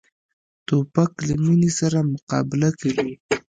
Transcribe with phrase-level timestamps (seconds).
[0.67, 3.13] توپک له مینې سره مقابله کوي.